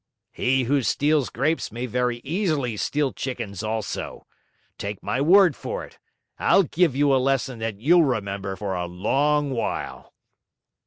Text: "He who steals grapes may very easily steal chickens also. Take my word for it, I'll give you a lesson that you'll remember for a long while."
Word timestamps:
"He 0.31 0.63
who 0.63 0.81
steals 0.81 1.29
grapes 1.29 1.71
may 1.71 1.85
very 1.85 2.21
easily 2.23 2.75
steal 2.75 3.13
chickens 3.13 3.61
also. 3.61 4.25
Take 4.79 5.03
my 5.03 5.21
word 5.21 5.55
for 5.55 5.85
it, 5.85 5.99
I'll 6.39 6.63
give 6.63 6.95
you 6.95 7.13
a 7.13 7.21
lesson 7.21 7.59
that 7.59 7.79
you'll 7.79 8.05
remember 8.05 8.55
for 8.55 8.73
a 8.73 8.87
long 8.87 9.51
while." 9.51 10.15